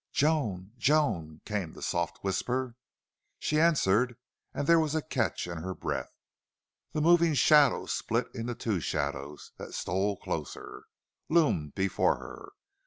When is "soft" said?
1.83-2.23